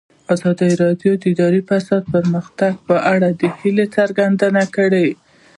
ازادي 0.33 0.69
راډیو 0.83 1.11
د 1.19 1.23
اداري 1.33 1.61
فساد 1.69 2.01
د 2.05 2.09
پرمختګ 2.13 2.73
په 2.87 2.95
اړه 3.13 3.27
هیله 3.61 3.85
څرګنده 3.95 4.63
کړې. 4.75 5.07